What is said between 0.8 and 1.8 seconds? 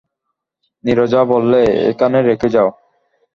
নীরজা বললে,